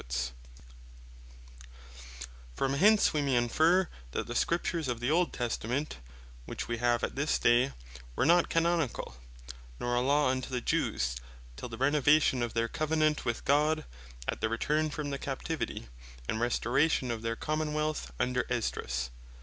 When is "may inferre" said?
3.21-3.89